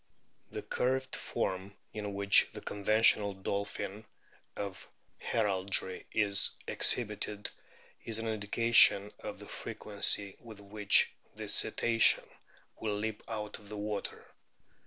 [0.49, 4.03] The curved form in which the conventional dolphin
[4.55, 4.87] of
[5.19, 7.51] heraldry is ex hibited
[8.03, 12.27] is an indication of the frequency with which this Cetacean
[12.79, 14.25] will leap out of the water.